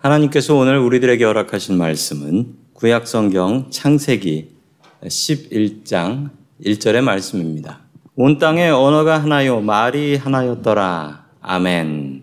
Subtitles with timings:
[0.00, 4.48] 하나님께서 오늘 우리들에게 허락하신 말씀은 구약성경 창세기
[5.02, 6.30] 11장
[6.64, 7.80] 1절의 말씀입니다.
[8.16, 11.26] 온 땅에 언어가 하나요, 말이 하나였더라.
[11.42, 12.22] 아멘.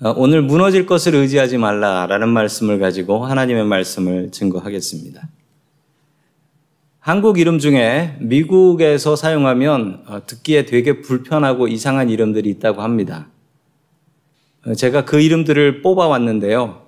[0.00, 5.28] 어, 오늘 무너질 것을 의지하지 말라라는 말씀을 가지고 하나님의 말씀을 증거하겠습니다.
[7.00, 13.28] 한국 이름 중에 미국에서 사용하면 어, 듣기에 되게 불편하고 이상한 이름들이 있다고 합니다.
[14.66, 16.83] 어, 제가 그 이름들을 뽑아왔는데요.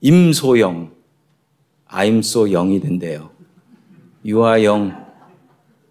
[0.00, 0.90] 임소영,
[2.18, 3.30] so 영이 된대요.
[4.24, 5.06] 유아 영,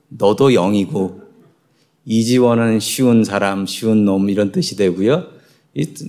[0.09, 1.21] 너도 영이고,
[2.05, 5.25] 이지원은 쉬운 사람, 쉬운 놈 이런 뜻이 되고요.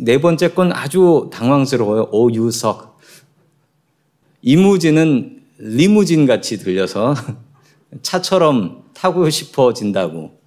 [0.04, 2.08] 네 번째 건 아주 당황스러워요.
[2.12, 2.98] 오유석.
[4.42, 7.14] 이무진은 리무진 같이 들려서
[8.02, 10.38] 차처럼 타고 싶어진다고.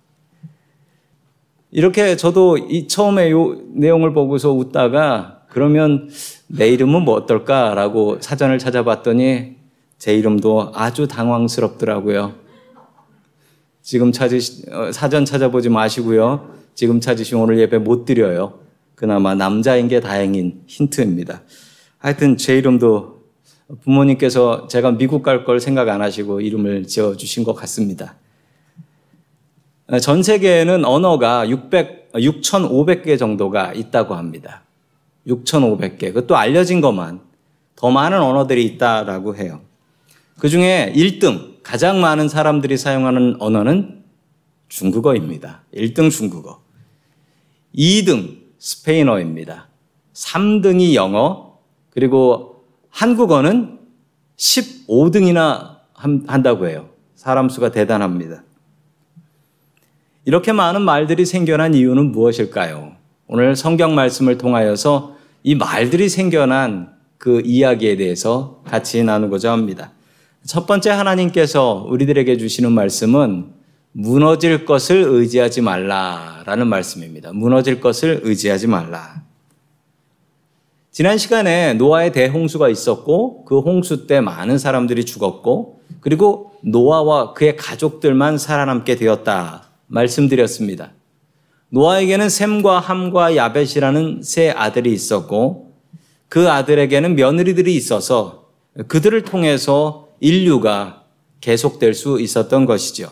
[1.72, 6.10] 이렇게 저도 이 처음에 요 내용을 보고서 웃다가 그러면
[6.48, 9.56] 내 이름은 뭐 어떨까라고 사전을 찾아봤더니
[9.98, 12.36] 제 이름도 아주 당황스럽더라고요.
[13.82, 16.54] 지금 찾으시, 어, 사전 찾아보지 마시고요.
[16.76, 18.60] 지금 찾으시면 오늘 예배 못 드려요.
[18.96, 21.42] 그나마 남자인 게 다행인 힌트입니다.
[21.98, 23.20] 하여튼 제 이름도
[23.84, 28.16] 부모님께서 제가 미국 갈 걸 생각 안 하시고 이름을 지어주신 것 같습니다.
[30.02, 34.64] 전 세계에는 언어가 600, 6,500개 정도가 있다고 합니다.
[35.30, 36.14] 6,500개.
[36.14, 37.22] 그것도 알려진 것만
[37.76, 39.62] 더 많은 언어들이 있다라고 해요.
[40.38, 44.04] 그 중에 1등, 가장 많은 사람들이 사용하는 언어는
[44.68, 45.64] 중국어입니다.
[45.74, 46.62] 1등 중국어.
[47.76, 49.68] 2등 스페인어입니다.
[50.14, 51.60] 3등이 영어,
[51.92, 53.80] 그리고 한국어는
[54.38, 56.90] 15등이나 한다고 해요.
[57.16, 58.44] 사람 수가 대단합니다.
[60.26, 62.94] 이렇게 많은 말들이 생겨난 이유는 무엇일까요?
[63.28, 69.92] 오늘 성경 말씀을 통하여서 이 말들이 생겨난 그 이야기에 대해서 같이 나누고자 합니다.
[70.46, 73.54] 첫 번째 하나님께서 우리들에게 주시는 말씀은
[73.92, 77.32] 무너질 것을 의지하지 말라라는 말씀입니다.
[77.34, 79.24] 무너질 것을 의지하지 말라.
[80.92, 88.38] 지난 시간에 노아의 대홍수가 있었고 그 홍수 때 많은 사람들이 죽었고 그리고 노아와 그의 가족들만
[88.38, 90.92] 살아남게 되었다 말씀드렸습니다.
[91.70, 95.74] 노아에게는 셈과 함과 야벳이라는 세 아들이 있었고
[96.28, 98.50] 그 아들에게는 며느리들이 있어서
[98.88, 101.04] 그들을 통해서 인류가
[101.42, 103.12] 계속될 수 있었던 것이죠.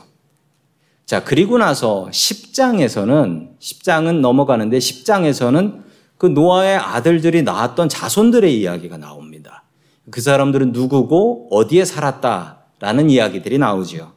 [1.05, 5.83] 자, 그리고 나서 10장에서는, 10장은 넘어가는데 10장에서는
[6.17, 9.63] 그 노아의 아들들이 낳았던 자손들의 이야기가 나옵니다.
[10.09, 14.11] 그 사람들은 누구고 어디에 살았다라는 이야기들이 나오지요.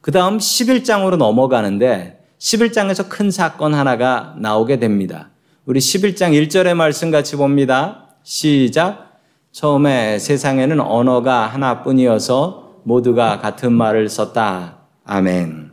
[0.00, 5.30] 그 다음 11장으로 넘어가는데 11장에서 큰 사건 하나가 나오게 됩니다.
[5.64, 8.08] 우리 11장 1절의 말씀 같이 봅니다.
[8.22, 9.20] 시작.
[9.52, 14.78] 처음에 세상에는 언어가 하나뿐이어서 모두가 같은 말을 썼다.
[15.04, 15.72] 아멘.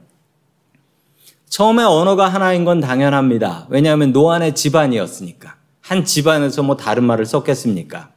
[1.50, 3.68] 처음에 언어가 하나인 건 당연합니다.
[3.70, 5.56] 왜냐하면 노아의 집안이었으니까.
[5.82, 8.10] 한 집안에서 뭐 다른 말을 썼겠습니까?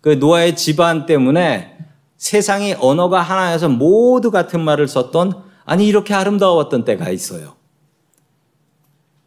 [0.00, 1.78] 그 노아의 집안 때문에
[2.16, 7.57] 세상이 언어가 하나여서 모두 같은 말을 썼던 아니 이렇게 아름다웠던 때가 있어요.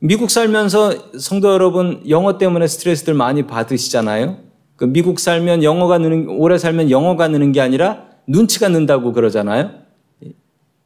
[0.03, 4.37] 미국 살면서 성도 여러분 영어 때문에 스트레스들 많이 받으시잖아요.
[4.75, 9.69] 그 미국 살면 영어가 느는 오래 살면 영어가 느는 게 아니라 눈치가 는다고 그러잖아요.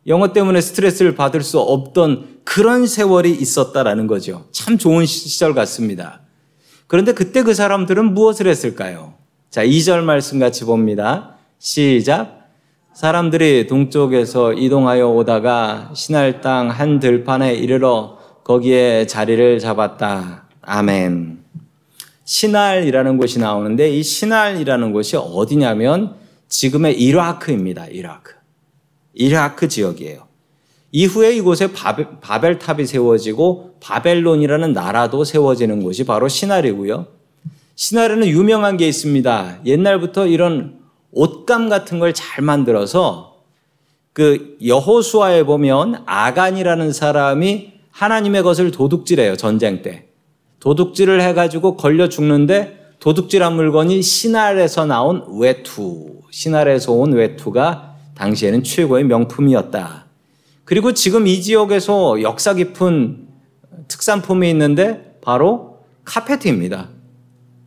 [0.08, 4.48] 영어 때문에 스트레스를 받을 수 없던 그런 세월이 있었다라는 거죠.
[4.52, 6.20] 참 좋은 시절 같습니다.
[6.88, 9.14] 그런데 그때 그 사람들은 무엇을 했을까요?
[9.50, 11.38] 자, 2절 말씀 같이 봅니다.
[11.58, 12.50] 시작.
[12.94, 20.44] 사람들이 동쪽에서 이동하여 오다가 신할 땅 한 들판에 이르러 거기에 자리를 잡았다.
[20.61, 21.39] 아멘.
[22.25, 26.13] 신할이라는 곳이 나오는데 이 신할이라는 곳이 어디냐면
[26.47, 27.88] 지금의 이라크입니다.
[27.88, 28.33] 이라크.
[29.16, 30.28] 이라크 지역이에요.
[30.91, 31.72] 이후에 이곳에
[32.22, 37.07] 바벨, 탑이 세워지고 바벨론이라는 나라도 세워지는 곳이 바로 시나리고요.
[37.73, 39.62] 시나리는 유명한 게 있습니다.
[39.66, 40.81] 옛날부터 이런
[41.12, 43.41] 옷감 같은 걸 잘 만들어서
[44.13, 49.38] 그 여호수아에 보면 아간이라는 사람이 하나님의 것을 도둑질해요.
[49.38, 50.09] 전쟁 때.
[50.59, 60.07] 도둑질을 해가지고 걸려 죽는데 도둑질한 물건이 신알에서 나온 외투, 신알에서 온 외투가 당시에는 최고의 명품이었다.
[60.65, 63.27] 그리고 지금 이 지역에서 역사 깊은
[63.88, 66.89] 특산품이 있는데 바로 카페트입니다.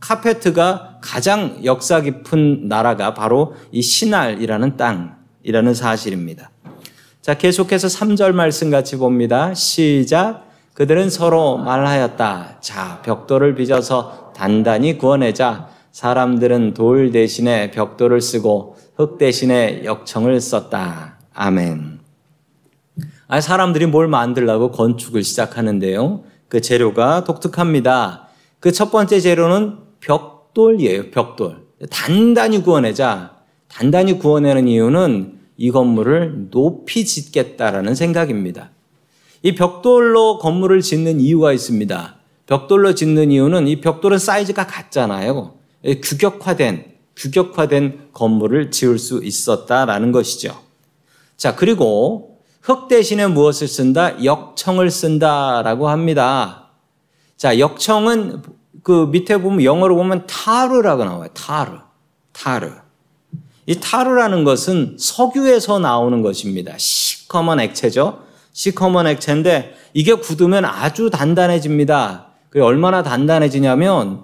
[0.01, 6.51] 카페트가 가장 역사 깊은 나라가 바로 이 신알이라는 땅이라는 사실입니다.
[7.29, 9.53] 자, 계속해서 3절 말씀 같이 봅니다.
[9.53, 10.49] 시작.
[10.73, 12.57] 그들은 서로 말하였다.
[12.63, 15.69] 자, 벽돌을 빚어서 단단히 구워내자.
[15.93, 21.19] 사람들은 돌 대신에 벽돌을 쓰고 흙 대신에 역청을 썼다.
[21.35, 21.99] 아멘.
[23.27, 26.25] 아, 사람들이 뭘 만들라고 건축을 시작하는데요.
[26.49, 28.29] 그 재료가 독특합니다.
[28.59, 31.11] 그 첫 번째 재료는 벽돌이에요.
[31.11, 31.67] 벽돌.
[31.91, 33.37] 단단히 구워내자.
[33.69, 38.71] 단단히 구워내는 이유는 이 건물을 높이 짓겠다라는 생각입니다.
[39.43, 42.17] 이 벽돌로 건물을 짓는 이유가 있습니다.
[42.47, 45.55] 벽돌로 짓는 이유는 이 벽돌은 사이즈가 같잖아요.
[46.03, 50.57] 규격화된, 규격화된 건물을 지을 수 있었다라는 것이죠.
[51.37, 54.25] 자, 그리고 흙 대신에 무엇을 쓴다?
[54.25, 56.71] 역청을 쓴다라고 합니다.
[57.37, 58.43] 자, 역청은
[58.83, 61.29] 그 밑에 보면 영어로 보면 타르라고 나와요.
[61.35, 61.79] 타르.
[62.33, 62.88] 타르.
[63.69, 66.73] 이 타르라는 것은 석유에서 나오는 것입니다.
[66.79, 68.21] 시커먼 액체죠.
[68.55, 72.29] 시커먼 액체인데 이게 굳으면 아주 단단해집니다.
[72.49, 74.23] 그게 얼마나 단단해지냐면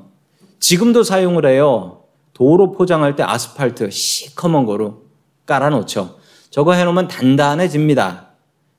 [0.61, 2.05] 지금도 사용을 해요.
[2.32, 5.02] 도로 포장할 때 아스팔트 시커먼 거로
[5.44, 6.17] 깔아놓죠.
[6.49, 8.29] 저거 해놓으면 단단해집니다.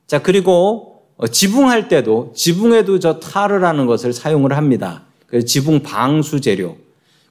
[0.08, 5.04] 자, 그리고 어, 지붕할 때도, 지붕에도 저 타르라는 것을 사용을 합니다.
[5.28, 6.76] 그래서 지붕 방수 재료.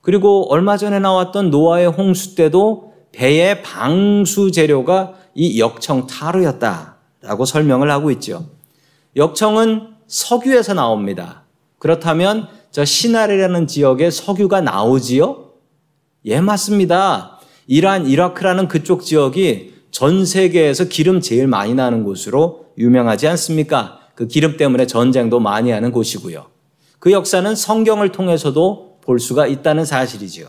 [0.01, 2.84] 그리고 얼마 전에 나왔던 노아의 홍수 때도
[3.15, 8.45] 배의 방수 재료가 이 역청 타르였다라고 설명을 하고 있죠.
[9.15, 11.43] 역청은 석유에서 나옵니다.
[11.79, 15.51] 그렇다면 저 시날이라는 지역에 석유가 나오지요?
[16.25, 17.39] 예, 맞습니다.
[17.67, 23.99] 이란, 이라크라는 그쪽 지역이 전 세계에서 기름 제일 많이 나는 곳으로 유명하지 않습니까?
[24.13, 26.47] 그 기름 때문에 전쟁도 많이 하는 곳이고요.
[26.99, 30.47] 그 역사는 성경을 통해서도 볼 수가 있다는 사실이지요.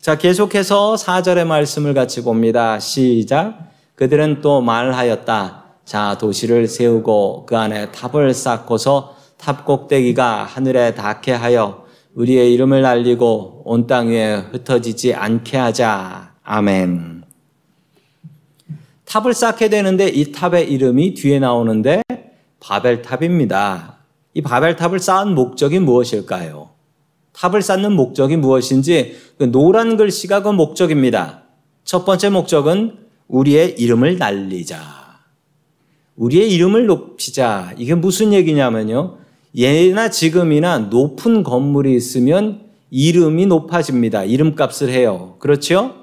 [0.00, 2.78] 자, 계속해서 4절의 말씀을 같이 봅니다.
[2.78, 3.70] 시작.
[3.96, 5.64] 그들은 또 말하였다.
[5.84, 11.84] 자, 도시를 세우고 그 안에 탑을 쌓고서 탑 꼭대기가 하늘에 닿게 하여
[12.14, 16.32] 우리의 이름을 알리고 온 땅 위에 흩어지지 않게 하자.
[16.42, 17.24] 아멘.
[19.04, 22.02] 탑을 쌓게 되는데 이 탑의 이름이 뒤에 나오는데
[22.60, 23.96] 바벨탑입니다.
[24.34, 26.70] 이 바벨탑을 쌓은 목적이 무엇일까요?
[27.38, 31.44] 탑을 쌓는 목적이 무엇인지 그 노란 글씨가 그 목적입니다.
[31.84, 32.96] 첫 번째 목적은
[33.28, 34.80] 우리의 이름을 날리자.
[36.16, 37.74] 우리의 이름을 높이자.
[37.78, 39.18] 이게 무슨 얘기냐면요.
[39.54, 44.24] 예나 지금이나 높은 건물이 있으면 이름이 높아집니다.
[44.24, 45.36] 이름값을 해요.
[45.38, 45.94] 그렇죠?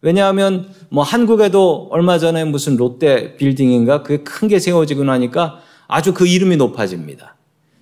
[0.00, 6.26] 왜냐하면 뭐 한국에도 얼마 전에 무슨 롯데 빌딩인가 그게 큰 게 세워지고 나니까 아주 그
[6.26, 7.37] 이름이 높아집니다.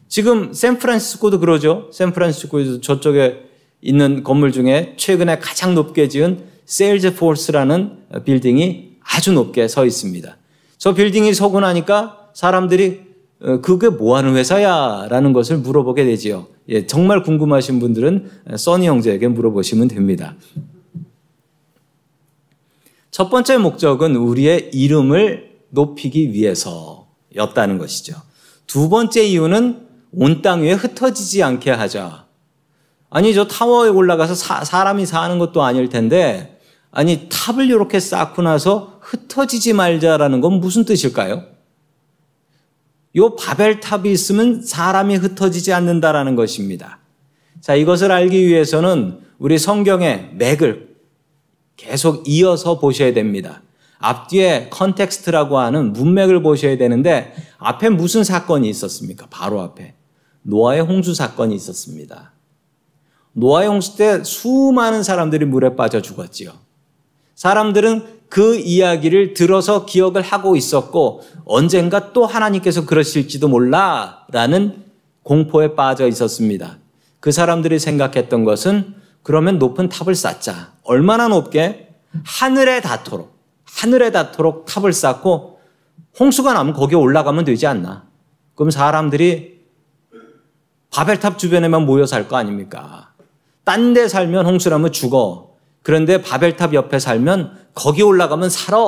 [0.08, 1.88] 지금 샌프란시스코도 그러죠.
[1.92, 3.44] 샌프란시스코에서 저쪽에
[3.80, 10.36] 있는 건물 중에 최근에 가장 높게 지은 세일즈포스라는 빌딩이 아주 높게 서 있습니다.
[10.78, 13.06] 저 빌딩이 서고 나니까 사람들이
[13.42, 15.08] 어, 그게 뭐 하는 회사야?
[15.10, 16.46] 라는 것을 물어보게 되지요.
[16.68, 20.36] 예, 정말 궁금하신 분들은 써니 형제에게 물어보시면 됩니다.
[23.10, 28.16] 첫 번째 목적은 우리의 이름을 높이기 위해서였다는 것이죠.
[28.66, 32.26] 두 번째 이유는 온 땅 위에 흩어지지 않게 하자.
[33.10, 36.58] 아니, 저 타워에 올라가서 사, 사람이 사는 것도 아닐 텐데,
[36.90, 41.44] 아니, 탑을 이렇게 쌓고 나서 흩어지지 말자라는 건 무슨 뜻일까요?
[43.16, 46.98] 요 바벨탑이 있으면 사람이 흩어지지 않는다라는 것입니다.
[47.60, 50.96] 자, 이것을 알기 위해서는 우리 성경의 맥을
[51.76, 53.62] 계속 이어서 보셔야 됩니다.
[53.98, 59.26] 앞뒤에 context라고 하는 문맥을 보셔야 되는데 앞에 무슨 사건이 있었습니까?
[59.30, 59.94] 바로 앞에
[60.46, 62.32] 노아의 홍수 사건이 있었습니다.
[63.32, 66.52] 노아의 홍수 때 수많은 사람들이 물에 빠져 죽었지요.
[67.34, 74.84] 사람들은 그 이야기를 들어서 기억을 하고 있었고 언젠가 또 하나님께서 그러실지도 몰라 라는
[75.22, 76.78] 공포에 빠져 있었습니다.
[77.20, 80.72] 그 사람들이 생각했던 것은 그러면 높은 탑을 쌓자.
[80.84, 81.94] 얼마나 높게?
[82.24, 83.36] 하늘에 닿도록.
[83.64, 85.58] 하늘에 닿도록 탑을 쌓고
[86.18, 88.04] 홍수가 나면 거기에 올라가면 되지 않나.
[88.54, 89.55] 그럼 사람들이
[90.90, 93.12] 바벨탑 주변에만 모여 살 거 아닙니까?
[93.64, 95.55] 딴 데 살면 홍수나면 죽어.
[95.83, 98.78] 그런데 바벨탑 옆에 살면 거기 올라가면 살아.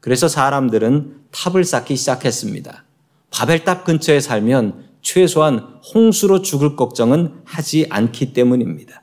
[0.00, 2.84] 그래서 사람들은 탑을 쌓기 시작했습니다.
[3.30, 5.58] 바벨탑 근처에 살면 최소한
[5.94, 9.02] 홍수로 죽을 걱정은 하지 않기 때문입니다.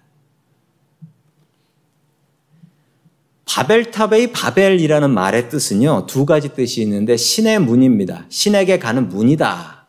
[3.46, 8.26] 바벨탑의 바벨이라는 말의 뜻은요, 두 가지 뜻이 있는데, 신의 문입니다.
[8.30, 9.83] 신에게 가는 문이다.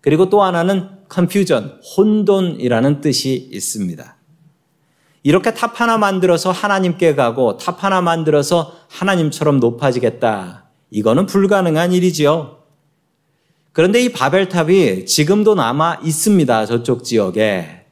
[0.00, 4.16] 그리고 또 하나는 confusion, 혼돈이라는 뜻이 있습니다.
[5.22, 10.64] 이렇게 탑 하나 만들어서 하나님께 가고 탑 하나 만들어서 하나님처럼 높아지겠다.
[10.90, 12.58] 이거는 불가능한 일이지요.
[13.72, 16.66] 그런데 이 바벨탑이 지금도 남아 있습니다.
[16.66, 17.84] 저쪽 지역에.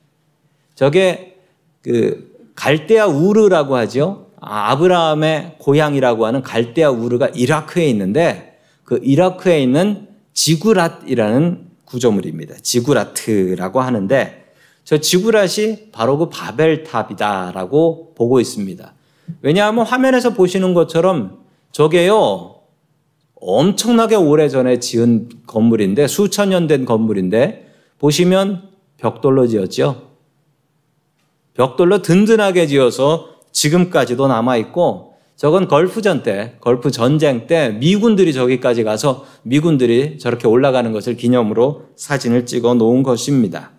[0.74, 1.36] 저게
[1.82, 4.30] 그 갈대아 우르라고 하죠.
[4.40, 12.56] 아, 아브라함의 고향이라고 하는 갈대아 우르가 이라크에 있는데 그 이라크에 있는 지구랏이라는 구조물입니다.
[12.62, 14.44] 지구라트라고 하는데
[14.84, 18.94] 저 지구랏이 바로 그 바벨탑이다라고 보고 있습니다.
[19.42, 21.40] 왜냐하면 화면에서 보시는 것처럼
[21.72, 22.56] 저게요
[23.40, 30.08] 엄청나게 오래전에 지은 건물인데 수천 년 된 건물인데 보시면 벽돌로 지었죠.
[31.54, 35.07] 벽돌로 든든하게 지어서 지금까지도 남아 있고
[35.38, 42.44] 저건 걸프전 때, 걸프 전쟁 때 미군들이 저기까지 가서 미군들이 저렇게 올라가는 것을 기념으로 사진을
[42.44, 43.70] 찍어 놓은 것입니다.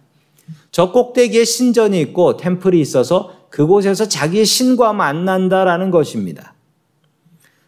[0.71, 6.53] 저 꼭대기에 신전이 있고 temple이 있어서 그곳에서 자기의 신과 만난다라는 것입니다.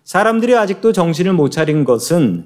[0.05, 2.45] 사람들이 아직도 정신을 못 차린 것은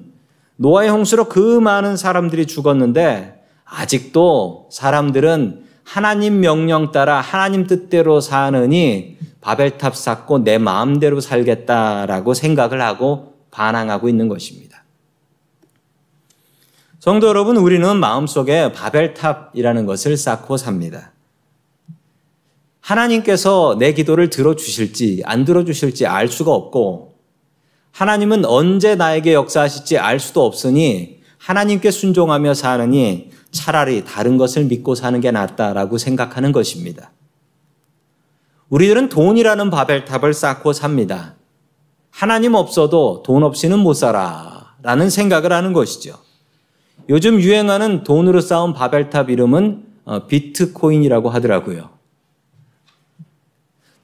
[0.56, 9.94] 노아의 홍수로 그 많은 사람들이 죽었는데 아직도 사람들은 하나님 명령 따라 하나님 뜻대로 사느니 바벨탑
[9.94, 14.82] 쌓고 내 마음대로 살겠다라고 생각을 하고 반항하고 있는 것입니다.
[16.98, 21.12] 성도 여러분, 우리는 마음속에 바벨탑이라는 것을 쌓고 삽니다.
[22.80, 27.14] 하나님께서 내 기도를 들어주실지 안 들어주실지 알 수가 없고
[27.92, 35.20] 하나님은 언제 나에게 역사하실지 알 수도 없으니 하나님께 순종하며 사느니 차라리 다른 것을 믿고 사는
[35.20, 37.12] 게 낫다라고 생각하는 것입니다.
[38.68, 41.34] 우리들은 돈이라는 바벨탑을 쌓고 삽니다.
[42.10, 44.74] 하나님 없어도 돈 없이는 못 살아.
[44.82, 46.14] 라는 생각을 하는 것이죠.
[47.08, 51.90] 요즘 유행하는 돈으로 쌓은 바벨탑 이름은 어, 비트코인이라고 하더라고요.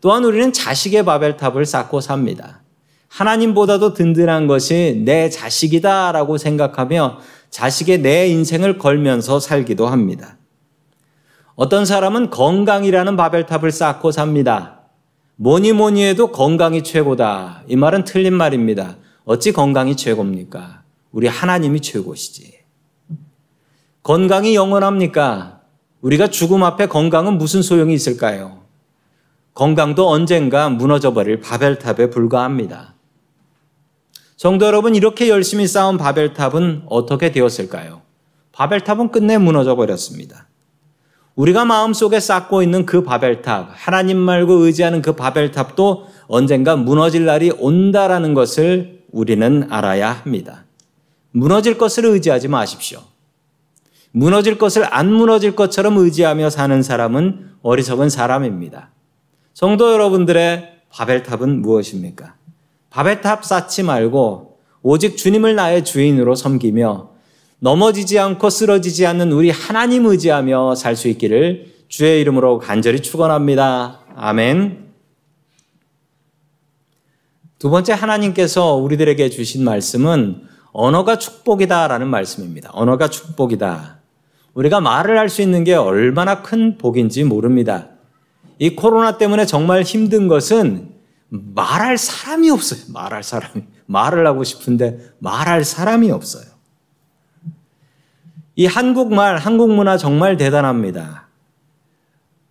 [0.00, 2.62] 또한 우리는 자식의 바벨탑을 쌓고 삽니다.
[3.08, 10.36] 하나님보다도 든든한 것이 내 자식이다라고 생각하며 자식의 내 인생을 걸면서 살기도 합니다.
[11.62, 14.80] 어떤 사람은 건강이라는 바벨탑을 쌓고 삽니다.
[15.36, 17.62] 뭐니 뭐니 해도 건강이 최고다.
[17.68, 18.96] 이 말은 틀린 말입니다.
[19.24, 20.82] 어찌 건강이 최고입니까?
[21.12, 22.58] 우리 하나님이 최고시지.
[24.02, 25.60] 건강이 영원합니까?
[26.00, 28.62] 우리가 죽음 앞에 건강은 무슨 소용이 있을까요?
[29.54, 32.96] 건강도 언젠가 무너져 버릴 바벨탑에 불과합니다.
[34.36, 38.02] 성도 여러분, 이렇게 열심히 쌓은 바벨탑은 어떻게 되었을까요?
[38.50, 40.48] 바벨탑은 끝내 무너져 버렸습니다.
[41.34, 48.34] 우리가 마음속에 쌓고 있는 그 바벨탑, 하나님 말고 의지하는 그 바벨탑도 언젠가 무너질 날이 온다라는
[48.34, 50.64] 것을 우리는 알아야 합니다.
[51.30, 53.00] 무너질 것을 의지하지 마십시오.
[54.10, 58.90] 무너질 것을 안 무너질 것처럼 의지하며 사는 사람은 어리석은 사람입니다.
[59.54, 62.34] 성도 여러분들의 바벨탑은 무엇입니까?
[62.90, 67.11] 바벨탑 쌓지 말고 오직 주님을 나의 주인으로 섬기며
[67.62, 74.00] 넘어지지 않고 쓰러지지 않는 우리 하나님 의지하며 살 수 있기를 주의 이름으로 간절히 축원합니다.
[74.16, 74.88] 아멘.
[77.60, 80.42] 두 번째 하나님께서 우리들에게 주신 말씀은
[80.72, 82.70] 언어가 축복이다라는 말씀입니다.
[82.72, 84.00] 언어가 축복이다.
[84.54, 87.90] 우리가 말을 할 수 있는 게 얼마나 큰 복인지 모릅니다.
[88.58, 90.88] 이 코로나 때문에 정말 힘든 것은
[91.28, 92.80] 말할 사람이 없어요.
[92.92, 93.62] 말할 사람이.
[93.86, 96.51] 말을 하고 싶은데 말할 사람이 없어요.
[98.54, 101.28] 이 한국말, 한국 문화 정말 대단합니다.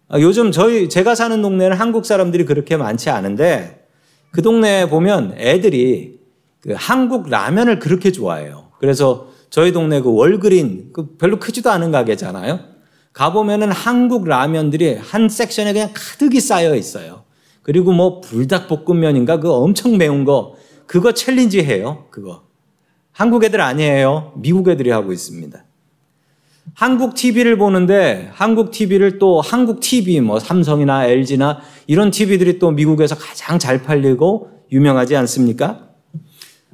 [0.10, 3.88] 아, 요즘 저희, 제가 사는 동네는 한국 사람들이 그렇게 많지 않은데
[4.32, 6.20] 그 동네에 보면 애들이
[6.62, 8.70] 그 한국 라면을 그렇게 좋아해요.
[8.80, 12.60] 그래서 저희 동네 그 Walgreen, 그 별로 크지도 않은 가게잖아요.
[13.14, 17.24] 가보면은 한국 라면들이 한 섹션에 그냥 가득이 쌓여 있어요.
[17.62, 20.56] 그리고 뭐 불닭볶음면인가 그 엄청 매운 거,
[20.88, 22.08] 그거 challenge 해요.
[22.10, 22.44] 그거.
[23.12, 24.34] 한국 애들 아니에요.
[24.38, 25.64] 미국 애들이 하고 있습니다.
[26.82, 33.14] 한국 TV를 보는데 한국 TV를 또 한국 TV 뭐 삼성이나 LG나 이런 TV들이 또 미국에서
[33.16, 35.90] 가장 잘 팔리고 유명하지 않습니까?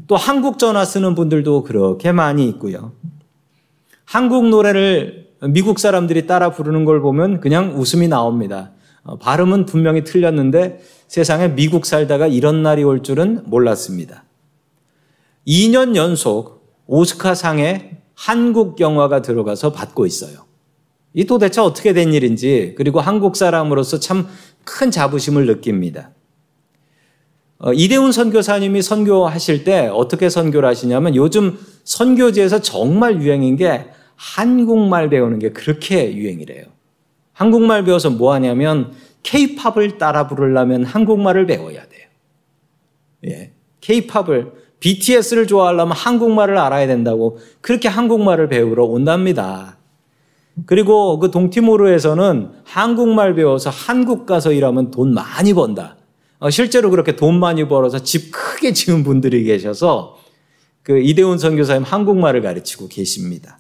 [0.08, 2.94] 또 한국 전화 쓰는 분들도 그렇게 많이 있고요.
[4.06, 8.72] 한국 노래를 미국 사람들이 따라 부르는 걸 보면 그냥 웃음이 나옵니다.
[9.04, 14.24] 어, 발음은 분명히 틀렸는데 세상에 미국 살다가 이런 날이 올 줄은 몰랐습니다.
[15.46, 20.48] 2년 연속 오스카상에 한국 영화가 들어가서 받고 있어요.
[21.14, 24.28] 이 도대체 어떻게 된 일인지 그리고 한국 사람으로서 참
[24.68, 26.12] 큰 자부심을 느낍니다.
[27.58, 35.40] 어, 이대훈 선교사님이 선교하실 때 어떻게 선교를 하시냐면 요즘 선교지에서 정말 유행인 게 한국말 배우는
[35.40, 36.66] 게 그렇게 유행이래요.
[37.34, 38.94] 한국말 배워서 뭐 하냐면
[39.24, 42.08] 케이팝을 따라 부르려면 한국말을 배워야 돼요.
[43.26, 43.52] 예.
[43.82, 49.78] 케이팝을 BTS를 좋아하려면 한국말을 알아야 된다고 그렇게 한국말을 배우러 온답니다.
[50.66, 55.98] 그리고 그 동티모르에서는 한국말 배워서 한국 가서 일하면 돈 많이 번다.
[56.40, 60.18] 어, 실제로 그렇게 돈 많이 벌어서 집 크게 지은 분들이 계셔서
[60.84, 63.60] 그 이대훈 선교사님 한국말을 가르치고 계십니다.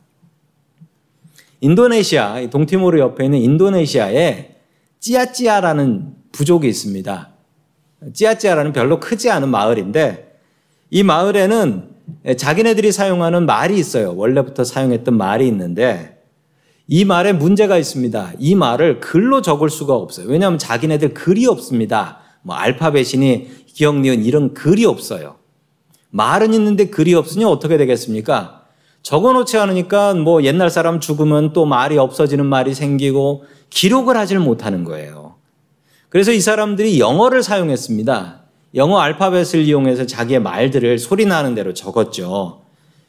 [1.60, 4.56] 인도네시아, 동티모르 옆에 있는 인도네시아에
[5.00, 7.30] 찌아찌아라는 부족이 있습니다.
[8.14, 10.27] 찌아찌아라는 별로 크지 않은 마을인데
[10.90, 11.90] 이 마을에는
[12.38, 14.16] 자기네들이 사용하는 말이 있어요.
[14.16, 16.24] 원래부터 사용했던 말이 있는데
[16.88, 18.34] 이 말에 문제가 있습니다.
[18.40, 20.28] 이 말을 글로 적을 수가 없어요.
[20.28, 22.20] 왜냐하면 자기네들 글이 없습니다.
[22.42, 25.36] 뭐 알파벳이니 기억, 니은 이런 글이 없어요.
[26.12, 28.64] 말은 있는데 글이 없으니 어떻게 되겠습니까?
[29.04, 35.36] 적어놓지 않으니까 뭐 옛날 사람 죽으면 또 말이 없어지는 말이 생기고 기록을 하질 못하는 거예요.
[36.10, 38.47] 그래서 이 사람들이 영어를 사용했습니다.
[38.76, 42.62] 영어 알파벳을 이용해서 자기의 말들을 소리 나는 대로 적었죠.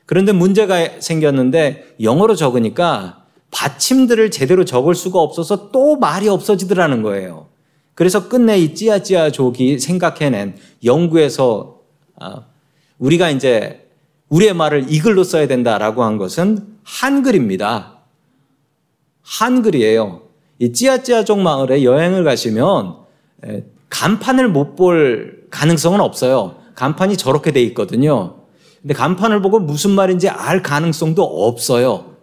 [0.07, 7.49] 그런데 문제가 생겼는데 영어로 적으니까 받침들을 제대로 적을 수가 없어서 또 말이 없어지더라는 거예요.
[7.95, 11.81] 그래서 끝내 이 찌아찌아족이 생각해낸 연구에서
[12.21, 12.45] 아,
[12.99, 13.89] 우리가 이제
[14.29, 17.99] 우리의 말을 이 글로 써야 된다라고 한 것은 한글입니다.
[19.23, 20.23] 한글이에요.
[20.59, 22.97] 이 찌아찌아족 마을에 여행을 가시면
[23.89, 26.57] 간판을 못 볼 가능성은 없어요.
[26.75, 28.37] 간판이 저렇게 돼 있거든요.
[28.81, 32.17] 근데 간판을 보고 무슨 말인지 알 가능성도 없어요.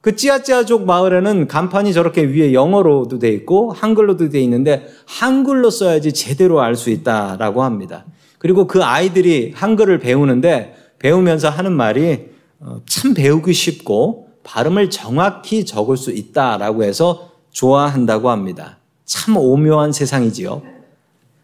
[0.00, 6.60] 그 찌아찌아족 마을에는 간판이 저렇게 위에 영어로도 돼 있고 한글로도 돼 있는데 한글로 써야지 제대로
[6.60, 8.04] 알 수 있다라고 합니다.
[8.38, 15.96] 그리고 그 아이들이 한글을 배우는데 배우면서 하는 말이 어, 참 배우기 쉽고 발음을 정확히 적을
[15.96, 18.78] 수 있다라고 해서 좋아한다고 합니다.
[19.04, 20.62] 참 오묘한 세상이지요.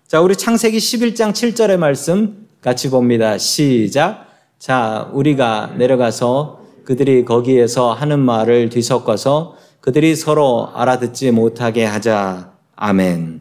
[0.07, 3.39] 자, 우리 창세기 11장 7절의 말씀 같이 봅니다.
[3.39, 4.27] 시작.
[4.59, 12.53] 자, 우리가 내려가서 그들이 거기에서 하는 말을 뒤섞어서 그들이 서로 알아듣지 못하게 하자.
[12.75, 13.41] 아멘.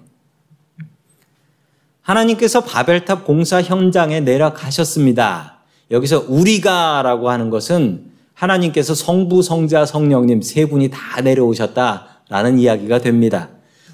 [2.02, 5.60] 하나님께서 바벨탑 공사 현장에 내려가셨습니다.
[5.92, 13.50] 여기서 우리가라고 하는 것은 하나님께서 성부, 성자, 성령님 세 분이 다 내려오셨다라는 이야기가 됩니다.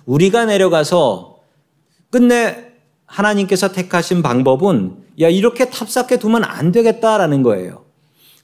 [0.06, 1.40] 우리가 내려가서
[2.10, 2.74] 끝내
[3.06, 7.84] 하나님께서 택하신 방법은 야, 이렇게 탑삭해 두면 안 되겠다라는 거예요.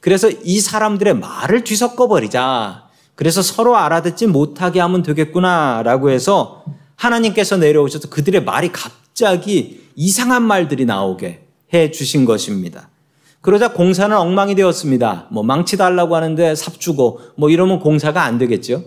[0.01, 2.87] 그래서 이 사람들의 말을 뒤섞어 버리자.
[3.15, 6.63] 그래서 서로 알아듣지 못하게 하면 되겠구나라고 해서
[6.95, 12.89] 하나님께서 내려오셔서 그들의 말이 갑자기 이상한 말들이 나오게 해 주신 것입니다.
[13.41, 15.27] 그러자 공사는 엉망이 되었습니다.
[15.31, 18.83] 뭐 망치 달라고 하는데 삽 주고 뭐 이러면 공사가 안 되겠죠.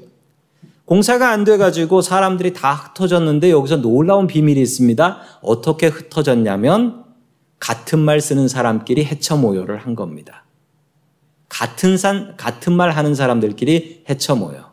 [0.92, 5.20] 공사가 안 돼가지고 사람들이 다 흩어졌는데 여기서 놀라운 비밀이 있습니다.
[5.40, 7.04] 어떻게 흩어졌냐면
[7.58, 10.44] 같은 말 쓰는 사람끼리 해쳐 모여를 한 겁니다.
[11.48, 14.72] 같은 산, 같은 말 하는 사람들끼리 해쳐 모여.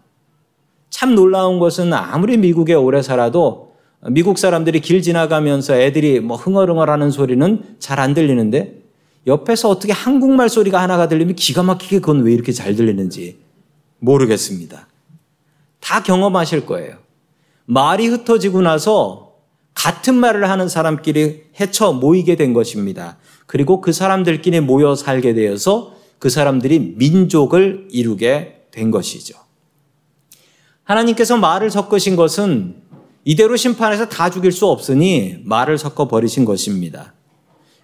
[0.89, 3.75] 참 놀라운 것은 아무리 미국에 오래 살아도
[4.09, 8.81] 미국 사람들이 길 지나가면서 애들이 뭐 흥얼흥얼 하는 소리는 잘 안 들리는데
[9.25, 13.39] 옆에서 어떻게 한국말 소리가 하나가 들리면 기가 막히게 그건 왜 이렇게 잘 들리는지
[13.99, 14.89] 모르겠습니다.
[15.79, 16.97] 다 경험하실 거예요.
[17.65, 19.35] 말이 흩어지고 나서
[19.73, 23.17] 같은 말을 하는 사람끼리 헤쳐 모이게 된 것입니다.
[23.45, 29.37] 그리고 그 사람들끼리 모여 살게 되어서 그 사람들이 민족을 이루게 된 것이죠.
[30.83, 32.81] 하나님께서 말을 섞으신 것은
[33.23, 37.13] 이대로 심판해서 다 죽일 수 없으니 말을 섞어 버리신 것입니다.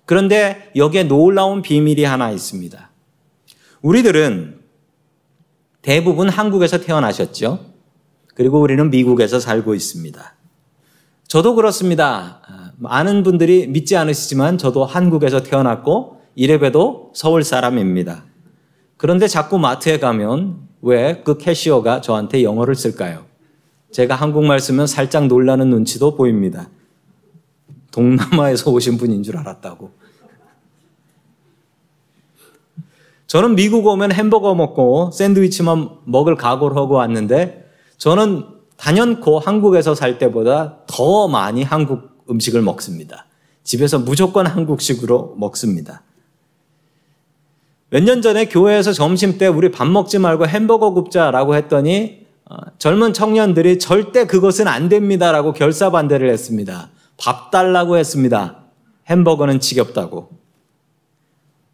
[0.05, 2.89] 그런데 여기에 놀라운 비밀이 하나 있습니다.
[3.81, 4.59] 우리들은
[5.81, 7.74] 대부분 한국에서 태어나셨죠?
[8.35, 10.35] 그리고 우리는 미국에서 살고 있습니다.
[11.27, 12.41] 저도 그렇습니다.
[12.77, 18.25] 많은 분들이 믿지 않으시지만 저도 한국에서 태어났고 이래봬도 서울 사람입니다.
[18.97, 23.25] 그런데 자꾸 마트에 가면 왜 그 캐시어가 저한테 영어를 쓸까요?
[23.91, 26.69] 제가 한국말 쓰면 살짝 놀라는 눈치도 보입니다.
[27.91, 29.91] 동남아에서 오신 분인 줄 알았다고.
[33.27, 37.64] 저는 미국 오면 햄버거 먹고 샌드위치만 먹을 각오를 하고 왔는데
[37.97, 38.45] 저는
[38.77, 43.25] 단연코 한국에서 살 때보다 더 많이 한국 음식을 먹습니다.
[43.63, 46.03] 집에서 무조건 한국식으로 먹습니다.
[47.89, 53.13] 몇 년 전에 교회에서 점심 때 우리 밥 먹지 말고 햄버거 굽자라고 했더니 어, 젊은
[53.13, 56.89] 청년들이 절대 그것은 안 됩니다라고 결사 반대를 했습니다.
[57.17, 58.65] 밥 달라고 했습니다.
[59.09, 60.29] 햄버거는 지겹다고.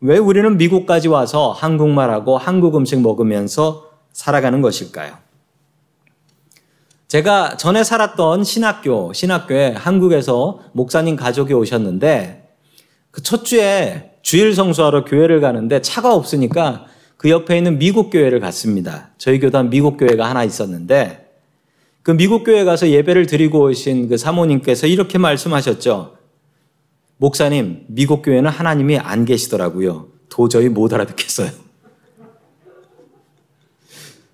[0.01, 5.13] 왜 우리는 미국까지 와서 한국말하고 한국 음식 먹으면서 살아가는 것일까요?
[7.11, 12.47] 제가 전에 살았던 신학교, 신학교에 한국에서 목사님 가족이 오셨는데
[13.11, 16.85] 그 첫 주에 주일 성수하러 교회를 가는데 차가 없으니까
[17.17, 19.09] 그 옆에 있는 미국 교회를 갔습니다.
[19.17, 21.29] 저희 교단 미국 교회가 하나 있었는데
[22.01, 26.15] 그 미국 교회 가서 예배를 드리고 오신 그 사모님께서 이렇게 말씀하셨죠.
[27.17, 30.07] 목사님, 미국 교회는 하나님이 안 계시더라고요.
[30.29, 31.70] 도저히 못 알아듣겠어요.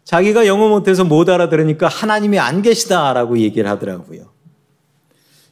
[0.08, 4.30] 자기가 영어 못해서 못 알아들으니까 하나님이 안 계시다라고 얘기를 하더라고요.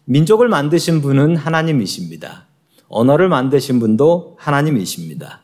[0.06, 2.48] 민족을 만드신 분은 하나님이십니다.
[2.88, 5.41] 언어를 만드신 분도 하나님이십니다.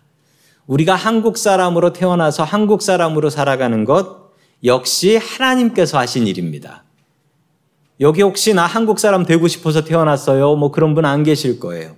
[0.65, 4.31] 우리가 한국 사람으로 태어나서 한국 사람으로 살아가는 것
[4.63, 6.85] 역시 하나님께서 하신 일입니다.
[7.99, 10.55] 여기 혹시 나 한국 사람 되고 싶어서 태어났어요?
[10.55, 11.97] 뭐 그런 분 안 계실 거예요.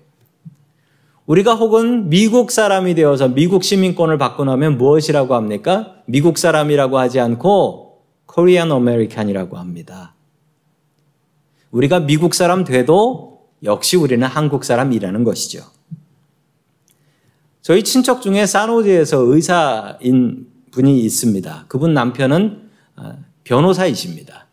[1.25, 5.95] 우리가 혹은 미국 사람이 되어서 미국 시민권을 받고 나면 무엇이라고 합니까?
[6.05, 10.15] 미국 사람이라고 하지 않고 Korean American이라고 합니다.
[11.71, 15.63] 우리가 미국 사람 돼도 역시 우리는 한국 사람이라는 것이죠.
[17.61, 21.65] 저희 친척 중에 사노제에서 의사인 분이 있습니다.
[21.69, 24.47] 그분 남편은 아, 변호사이십니다.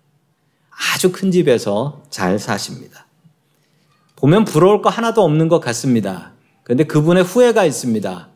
[0.95, 3.07] 아주 큰 집에서 잘 사십니다.
[4.15, 6.33] 보면 부러울 거 하나도 없는 것 같습니다.
[6.63, 8.29] 그런데 그분의 후회가 있습니다.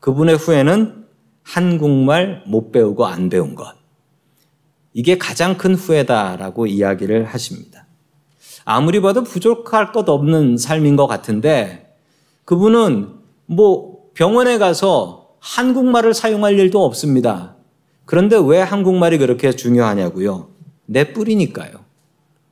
[0.00, 1.06] 그분의 후회는
[1.42, 3.74] 한국말 못 배우고 안 배운 것.
[4.92, 7.86] 이게 가장 큰 후회다라고 이야기를 하십니다.
[8.64, 11.96] 아무리 봐도 부족할 것 없는 삶인 것 같은데
[12.44, 13.14] 그분은
[13.46, 17.54] 뭐 병원에 가서 한국말을 사용할 일도 없습니다.
[18.04, 20.48] 그런데 왜 한국말이 그렇게 중요하냐고요?
[20.86, 21.84] 내 뿌리니까요.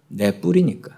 [0.09, 0.97] 내 뿌리니까.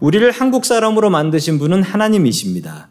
[0.00, 2.90] 우리를 한국 사람으로 만드신 분은 하나님이십니다.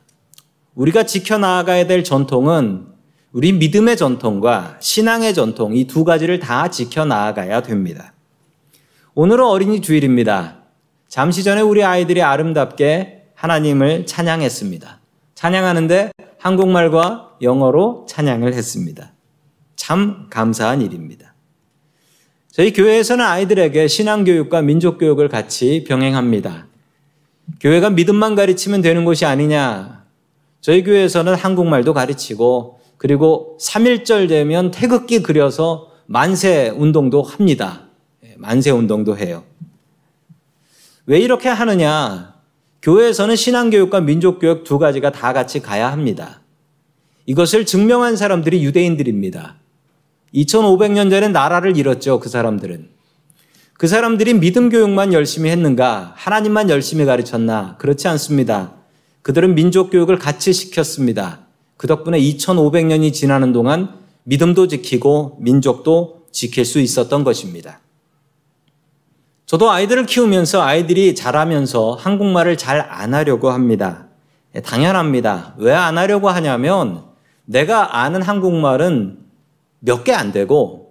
[0.74, 2.88] 우리가 지켜나가야 될 전통은
[3.32, 8.14] 우리 믿음의 전통과 신앙의 전통 이 두 가지를 다 지켜나가야 됩니다.
[9.14, 10.64] 오늘은 어린이 주일입니다.
[11.08, 15.00] 잠시 전에 우리 아이들이 아름답게 하나님을 찬양했습니다.
[15.36, 19.12] 찬양하는데 한국말과 영어로 찬양을 했습니다.
[19.76, 21.34] 참 감사한 일입니다.
[22.52, 26.68] 저희 교회에서는 아이들에게 신앙교육과 민족교육을 같이 병행합니다.
[27.60, 30.04] 교회가 믿음만 가르치면 되는 곳이 아니냐.
[30.62, 37.84] 저희 교회에서는 한국말도 가르치고 그리고 3일절 되면 태극기 그려서 만세 운동도 합니다.
[38.24, 39.44] 예, 만세 운동도 해요.
[41.06, 42.36] 왜 이렇게 하느냐?
[42.82, 46.42] 교회에서는 신앙교육과 민족교육 두 가지가 다 같이 가야 합니다.
[47.26, 49.56] 이것을 증명한 사람들이 유대인들입니다.
[50.34, 52.95] 2500년 전에 나라를 잃었죠, 그 사람들은.
[53.78, 56.14] 그 사람들이 믿음 교육만 열심히 했는가?
[56.16, 57.76] 하나님만 열심히 가르쳤나?
[57.78, 58.74] 그렇지 않습니다.
[59.22, 61.40] 그들은 민족 교육을 같이 시켰습니다.
[61.78, 63.90] 그 덕분에 2500년이 지나는 동안
[64.24, 67.80] 믿음도 지키고 민족도 지킬 수 있었던 것입니다.
[69.46, 74.08] 저도 아이들을 키우면서 아이들이 자라면서 한국말을 잘 안 하려고 합니다.
[74.56, 75.56] 예, 당연합니다.
[75.58, 77.04] 왜 안 하려고 하냐면
[77.46, 79.20] 내가 아는 한국말은
[79.80, 80.85] 몇 개 안 되고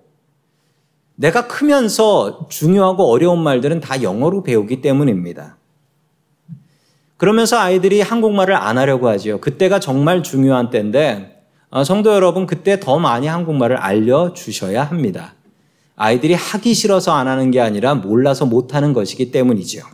[1.16, 5.57] 내가 크면서 중요하고 어려운 말들은 다 영어로 배우기 때문입니다.
[7.16, 9.40] 그러면서 아이들이 한국말을 안 하려고 하지요.
[9.40, 15.35] 그때가 정말 중요한 때인데 어, 성도 여러분 그때 더 많이 한국말을 알려 주셔야 합니다.
[15.96, 19.85] 아이들이 하기 싫어서 안 하는 게 아니라 몰라서 못 하는 것이기 때문이지요.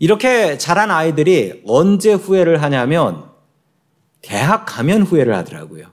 [0.00, 3.24] 이렇게 자란 아이들이 언제 후회를 하냐면
[4.22, 5.86] 대학 가면 후회를 하더라고요.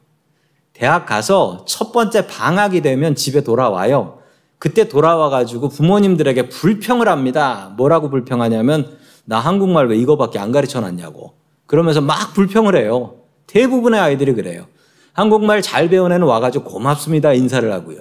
[0.81, 4.17] 대학 가서 첫 번째 방학이 되면 집에 돌아와요.
[4.57, 7.71] 그때 돌아와가지고 부모님들에게 불평을 합니다.
[7.77, 11.33] 뭐라고 불평하냐면, 나 한국말 왜 이거밖에 안 가르쳐 놨냐고.
[11.67, 13.17] 그러면서 막 불평을 해요.
[13.45, 14.65] 대부분의 아이들이 그래요.
[15.13, 17.31] 한국말 잘 배운 애는 와가지고 고맙습니다.
[17.33, 17.99] 인사를 하고요.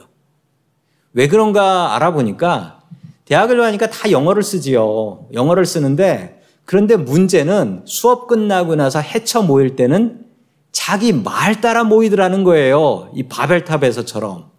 [1.12, 2.80] 왜 그런가 알아보니까
[3.26, 5.26] 대학을 가니까 다 영어를 쓰지요.
[5.34, 10.29] 영어를 쓰는데 그런데 문제는 수업 끝나고 나서 해쳐 모일 때는
[10.72, 13.10] 자기 말 따라 모이더라는 거예요.
[13.14, 14.50] 이 바벨탑에서처럼.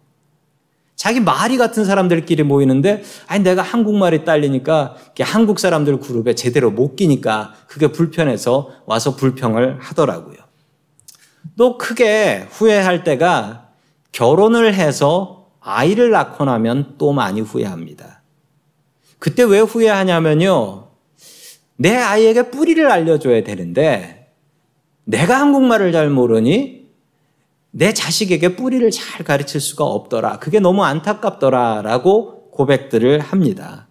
[0.95, 7.55] 자기 말이 같은 사람들끼리 모이는데, 아니, 내가 한국말이 딸리니까 한국 사람들 그룹에 제대로 못 끼니까
[7.67, 10.37] 그게 불편해서 와서 불평을 하더라고요.
[11.57, 13.69] 또 크게 후회할 때가
[14.11, 18.21] 결혼을 해서 아이를 낳고 나면 또 많이 후회합니다.
[19.17, 20.87] 그때 왜 후회하냐면요.
[21.77, 24.20] 내 아이에게 뿌리를 알려줘야 되는데,
[25.03, 26.81] 내가 한국말을 잘 모르니
[27.71, 30.39] 내 자식에게 뿌리를 잘 가르칠 수가 없더라.
[30.39, 31.81] 그게 너무 안타깝더라.
[31.83, 33.87] 라고 고백들을 합니다.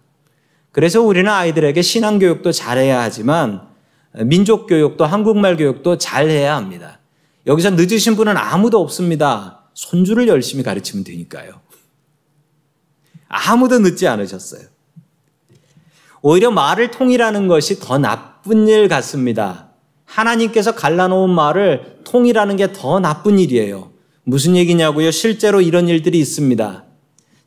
[0.71, 3.67] 그래서 우리는 아이들에게 신앙교육도 잘해야 하지만
[4.13, 6.99] 민족교육도 한국말 교육도 잘해야 합니다.
[7.47, 9.69] 여기서 늦으신 분은 아무도 없습니다.
[9.73, 11.59] 손주를 열심히 가르치면 되니까요.
[13.27, 14.61] 아무도 늦지 않으셨어요.
[16.21, 19.70] 오히려 말을 통일하는 것이 더 나쁜 일 같습니다.
[20.11, 23.91] 하나님께서 갈라놓은 말을 통일하는 게 더 나쁜 일이에요.
[24.23, 25.09] 무슨 얘기냐고요?
[25.11, 26.83] 실제로 이런 일들이 있습니다.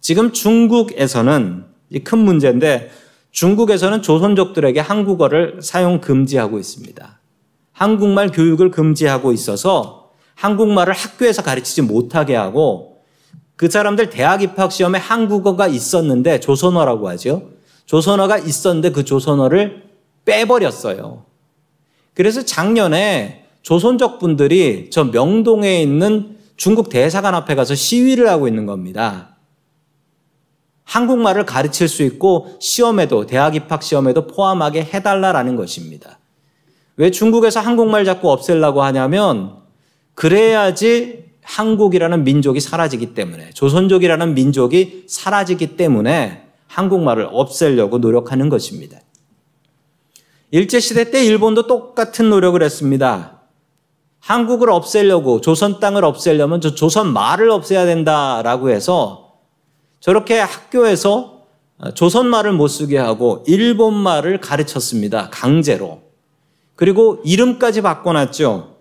[0.01, 1.65] 지금 중국에서는
[2.03, 2.91] 큰 문제인데
[3.31, 7.21] 중국에서는 조선족들에게 한국어를 사용 금지하고 있습니다.
[7.73, 12.99] 한국말 교육을 금지하고 있어서 한국말을 학교에서 가르치지 못하게 하고
[13.57, 17.51] 그 사람들 대학 입학 시험에 한국어가 있었는데 조선어라고 하죠.
[17.87, 19.85] 조선어가 있었는데 그 조선어를
[20.25, 21.34] 빼버렸어요.
[22.15, 29.37] 그래서 작년에 조선족 분들이 저 명동에 있는 중국 대사관 앞에 가서 시위를 하고 있는 겁니다.
[30.85, 36.19] 한국말을 가르칠 수 있고 시험에도 대학 입학 시험에도 포함하게 해달라라는 것입니다.
[36.97, 39.57] 왜 중국에서 한국말 자꾸 없애려고 하냐면
[40.15, 48.99] 그래야지 한국이라는 민족이 사라지기 때문에 조선족이라는 민족이 사라지기 때문에 한국말을 없애려고 노력하는 것입니다.
[50.51, 53.41] 일제시대 때 일본도 똑같은 노력을 했습니다.
[54.21, 59.35] 한국을 없애려고 조선 땅을 없애려면 저 조선 말을 없애야 된다라고 해서
[60.01, 61.43] 저렇게 학교에서
[61.95, 65.29] 조선 말을 못 쓰게 하고 일본 말을 가르쳤습니다.
[65.31, 66.03] 강제로.
[66.77, 68.77] 그리고 이름까지 바꿔놨죠.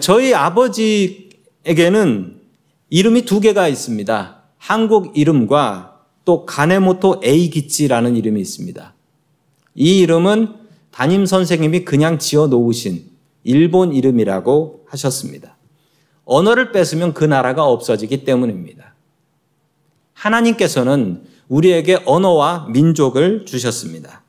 [0.00, 2.40] 저희 아버지에게는
[2.90, 4.42] 이름이 두 개가 있습니다.
[4.58, 8.94] 한국 이름과 또 가네모토 에이기치라는 이름이 있습니다.
[9.74, 10.54] 이 이름은
[10.90, 13.04] 담임 선생님이 그냥 지어 놓으신
[13.42, 15.56] 일본 이름이라고 하셨습니다.
[16.24, 18.94] 언어를 뺏으면 그 나라가 없어지기 때문입니다.
[20.14, 24.22] 하나님께서는 우리에게 언어와 민족을 주셨습니다.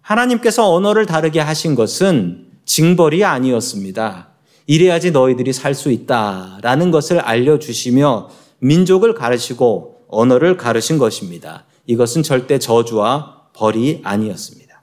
[0.00, 4.28] 하나님께서 언어를 다르게 하신 것은 징벌이 아니었습니다.
[4.66, 11.64] 이래야지 너희들이 살 수 있다 라는 것을 알려주시며 민족을 가르치고 언어를 가르신 것입니다.
[11.86, 14.82] 이것은 절대 저주와 벌이 아니었습니다.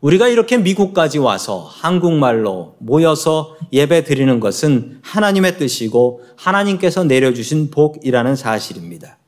[0.00, 9.18] 우리가 이렇게 미국까지 와서 한국말로 모여서 예배 드리는 것은 하나님의 뜻이고 하나님께서 내려주신 복이라는 사실입니다.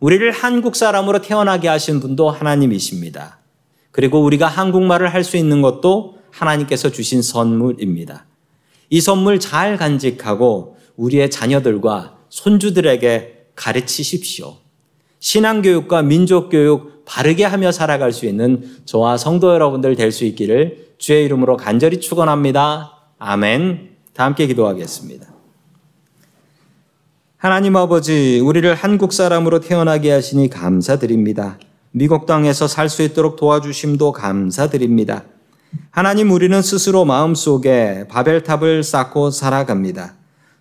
[0.00, 3.38] 우리를 한국 사람으로 태어나게 하신 분도 하나님이십니다.
[3.92, 8.26] 그리고 우리가 한국말을 할 수 있는 것도 하나님께서 주신 선물입니다.
[8.90, 14.56] 이 선물 잘 간직하고 우리의 자녀들과 손주들에게 가르치십시오.
[15.20, 21.56] 신앙교육과 민족교육 바르게 하며 살아갈 수 있는 저와 성도 여러분들 될 수 있기를 주의 이름으로
[21.56, 22.92] 간절히 축원합니다.
[23.18, 23.90] 아멘.
[24.14, 25.26] 다 함께 기도하겠습니다.
[27.36, 31.58] 하나님 아버지, 우리를 한국 사람으로 태어나게 하시니 감사드립니다.
[31.92, 35.24] 미국 땅에서 살 수 있도록 도와주심도 감사드립니다.
[35.90, 40.14] 하나님, 우리는 스스로 마음속에 바벨탑을 쌓고 살아갑니다.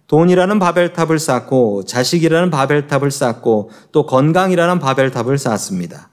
[0.07, 6.09] 돈이라는 바벨탑을 쌓고 자식이라는 바벨탑을 쌓고 또 건강이라는 바벨탑을 쌓습니다.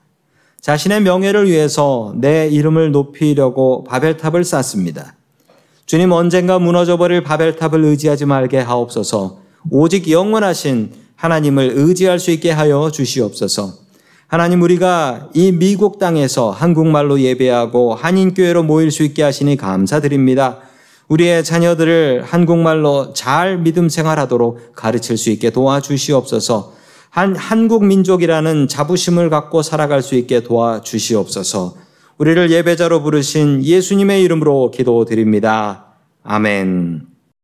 [0.61, 5.15] 자신의 명예를 위해서 내 이름을 높이려고 바벨탑을 쌓습니다.
[5.87, 13.75] 주님 언젠가 무너져버릴 바벨탑을 의지하지 말게 하옵소서 오직 영원하신 하나님을 의지할 수 있게 하여 주시옵소서
[14.27, 20.61] 하나님 우리가 이 미국 땅에서 한국말로 예배하고 한인교회로 모일 수 있게 하시니 감사드립니다.
[21.09, 26.73] 우리의 자녀들을 한국말로 잘 믿음 생활하도록 가르칠 수 있게 도와주시옵소서.
[27.11, 31.77] 한 한국 민족이라는 자부심을 갖고 살아갈 수 있게 도와주시옵소서.
[32.17, 35.87] 우리를 예배자로 부르신 예수님의 이름으로 기도드립니다.
[36.23, 37.12] 아멘.